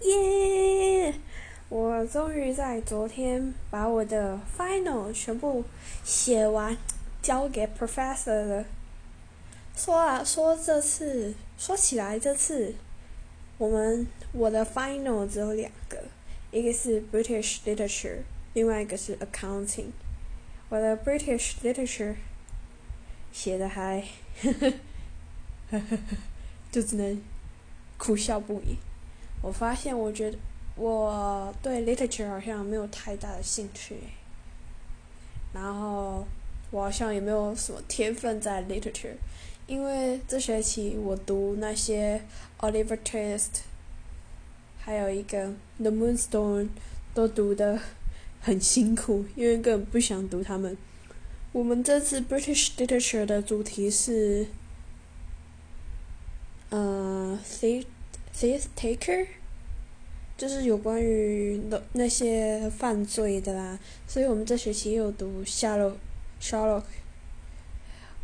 [0.00, 1.14] 耶！
[1.68, 5.64] 我终于在昨天把我的 final 全部
[6.02, 6.76] 写完，
[7.22, 8.64] 交给 professor 了。
[9.76, 12.74] 说啊，说这次说起来，这次
[13.58, 16.02] 我们我的 final 只有两个，
[16.50, 18.18] 一个是 British literature，
[18.54, 19.90] 另外一个是 accounting。
[20.70, 22.14] 我的 British literature
[23.32, 24.04] 写的还，
[24.42, 24.72] 呵呵
[25.70, 25.98] 呵呵
[26.72, 27.22] 就只能
[27.96, 28.76] 苦笑不已。
[29.42, 30.36] 我发现，我觉得
[30.76, 33.96] 我对 literature 好像没有太大的兴趣，
[35.54, 36.26] 然后
[36.70, 39.14] 我好像也没有什么天分在 literature，
[39.66, 42.22] 因为这学期我读那些
[42.58, 43.62] Oliver Twist，
[44.78, 46.68] 还有一个 The Moonstone
[47.14, 47.80] 都读的
[48.42, 50.76] 很辛苦，因为根本不想读他们。
[51.52, 54.48] 我们这次 British literature 的主题是，
[56.68, 57.86] 呃，thief。
[58.32, 59.26] Thief taker，
[60.40, 65.96] 就是有关于那那些犯罪的啦，所以我们这学期又读 Sherlock。
[66.40, 66.84] Sherlock，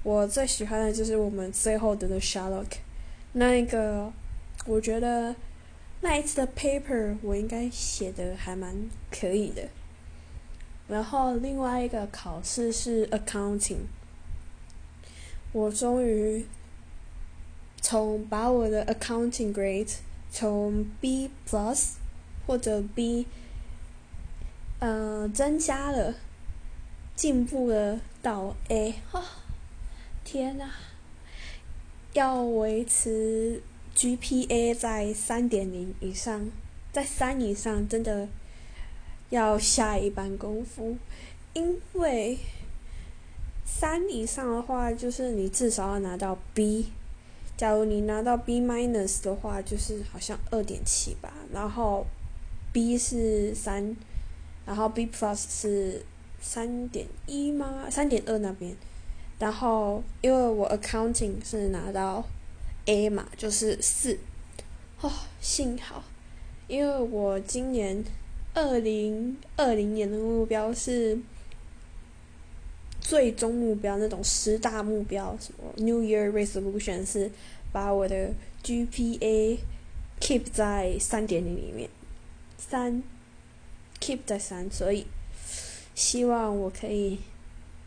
[0.02, 2.78] 我最喜欢的就是我们最后读的 Sherlock。
[3.34, 4.10] 那一个，
[4.64, 5.36] 我觉得
[6.00, 8.74] 那一次的 paper 我应该写的还蛮
[9.10, 9.68] 可以的。
[10.88, 13.84] 然后另外一个考试是 accounting，
[15.52, 16.46] 我终于
[17.82, 19.96] 从把我的 accounting grade。
[20.28, 21.92] 从 B plus
[22.46, 23.26] 或者 B，
[24.78, 26.14] 嗯，增加了，
[27.14, 29.22] 进步了到 A，哈，
[30.24, 30.70] 天呐，
[32.12, 33.62] 要维持
[33.94, 36.50] GPA 在三点零以上，
[36.92, 38.28] 在三以上真的
[39.30, 40.96] 要下一番功夫，
[41.54, 42.38] 因为
[43.64, 46.92] 三以上的话，就是你至少要拿到 B。
[47.56, 52.06] 假如你拿到 B minus 的话，就是好像二点七吧，然后
[52.76, 53.96] B 是三，
[54.66, 56.04] 然后 B plus 是
[56.38, 57.88] 三点一吗？
[57.88, 58.76] 三点二那边，
[59.38, 62.22] 然后因为我 accounting 是拿到
[62.84, 64.18] A 嘛，就是四，
[65.00, 65.10] 哦，
[65.40, 66.04] 幸好，
[66.68, 68.04] 因为我今年
[68.52, 71.18] 二零二零年的目标是
[73.00, 77.30] 最终目标那种十大目标，什么 New Year resolution 是。
[77.72, 78.30] 把我的
[78.62, 79.58] GPA
[80.18, 81.90] keep 在三点零里面，
[82.58, 83.02] 三
[84.00, 85.06] keep 在三，所以
[85.94, 87.20] 希望我可以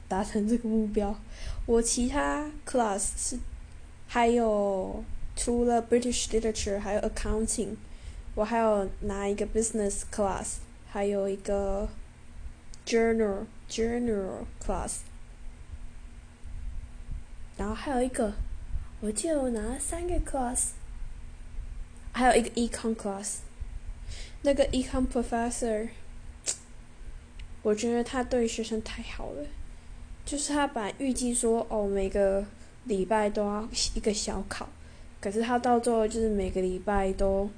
[0.07, 1.19] 达成这个目标。
[1.65, 3.39] 我其他 class 是
[4.07, 5.03] 还有
[5.35, 7.75] 除了 British Literature 还有 Accounting，
[8.35, 10.57] 我还有拿一个 Business class，
[10.89, 11.89] 还有一个
[12.85, 14.99] Journal Journal class，
[17.57, 18.33] 然后还有一个。
[19.01, 20.71] 我记得我拿了三个 class，
[22.11, 23.37] 还有一个 econ class。
[24.41, 25.89] 那个 econ professor，
[27.61, 29.45] 我觉得他对学生太好了。
[30.25, 32.45] 就是他把预计说哦，每个
[32.85, 34.69] 礼拜都要一个小考，
[35.19, 37.49] 可是他到最后就是每个礼拜都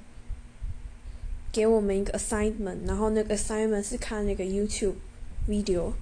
[1.52, 4.94] 给我们一个 assignment，然后那个 assignment 是看那个 YouTube
[5.48, 5.92] video，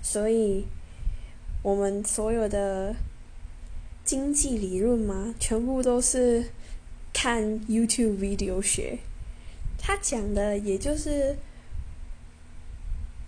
[0.00, 0.66] 所以
[1.62, 2.94] 我们所有的。
[4.02, 5.32] 经济理论吗？
[5.38, 6.46] 全部都是
[7.12, 8.98] 看 YouTube video 学。
[9.80, 11.34] 他讲的也就是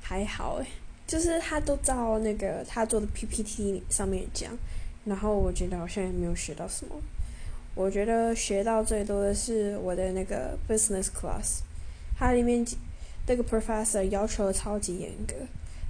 [0.01, 0.67] 还好诶，
[1.07, 4.57] 就是他都照那个他做的 PPT 上面讲。
[5.05, 6.95] 然后我觉得好像也没有学到什么。
[7.75, 11.61] 我觉得学到最多的是我的那个 business class，
[12.17, 12.65] 它里面
[13.27, 15.35] 那个 professor 要求超级严格，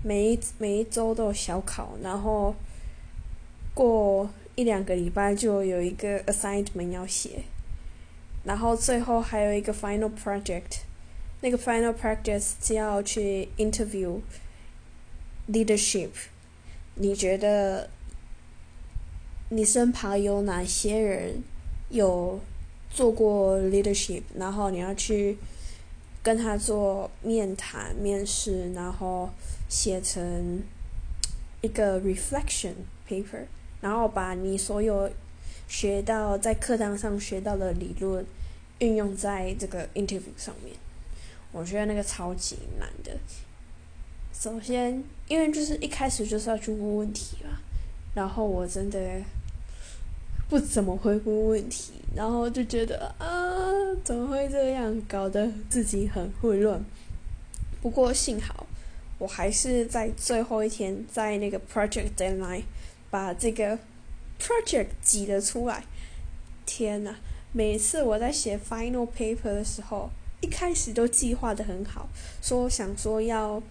[0.03, 2.55] 每一每一周都有小考，然后
[3.75, 4.31] 过。
[4.55, 7.43] 一两个礼拜就有一个 assignment 要写，
[8.45, 10.81] 然后最后还有一个 final project，
[11.41, 14.21] 那个 final project 是要去 interview
[15.49, 16.11] leadership。
[16.95, 17.89] 你觉得
[19.49, 21.43] 你身旁有哪些人
[21.91, 22.41] 有
[22.91, 24.23] 做过 leadership？
[24.37, 25.39] 然后你要去
[26.23, 29.31] 跟他做面谈、面试，然后
[29.69, 30.63] 写成
[31.61, 32.75] 一个 reflection
[33.09, 33.47] paper。
[33.81, 35.11] 然后把你所有
[35.73, 38.23] 学到在课堂上学到的理论
[38.81, 40.77] 运用在这个 interview 上面，
[41.51, 43.11] 我觉得那个超级难的。
[44.35, 47.57] 首先，因为就是一开始就是要去问问题嘛，
[48.15, 49.01] 然后我真的
[50.47, 53.27] 不怎么会问问题，然后就觉得啊，
[54.05, 56.85] 怎么会这样，搞得自己很混乱。
[57.81, 58.67] 不过幸好，
[59.19, 62.65] 我还是在最后一天，在那个 project deadline。
[63.11, 63.79] 把这个
[64.43, 65.85] project 挤了出来，
[66.67, 67.15] 天呐！
[67.53, 70.11] 每次我在写 final paper 的时候，
[70.41, 72.09] 一开始都计划的很好，
[72.43, 73.63] 说想说要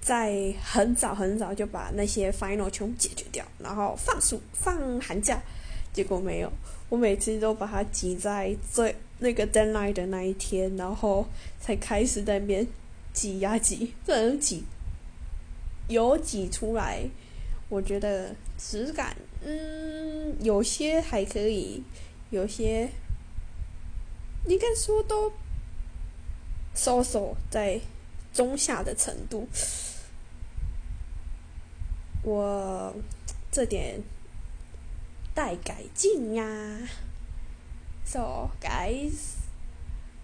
[0.00, 5.40] 在很早很早就把那些 final 全部解决掉，然后放暑放寒假，
[5.92, 6.52] 结果没有，
[6.90, 11.26] 我每次都把它挤在最那个 deadline 的那一天，然后
[11.60, 12.66] 才开始在那边
[13.12, 14.64] 挤呀挤，这能挤
[15.88, 17.02] 有挤出来，
[17.70, 21.82] 我觉得质感嗯有些还可以，
[22.28, 22.90] 有些
[24.46, 25.32] 应该说都。
[26.72, 27.80] 收收在
[28.32, 29.48] 中下的程度，
[32.22, 32.94] 我
[33.50, 34.00] 这点
[35.34, 36.78] 待改进呀。
[38.04, 39.34] So guys,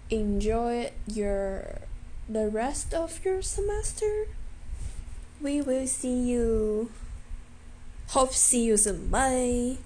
[0.09, 1.81] enjoy your
[2.29, 4.27] the rest of your semester.
[5.41, 6.89] We will see you.
[8.07, 9.07] Hope see you soon.
[9.09, 9.77] Bye.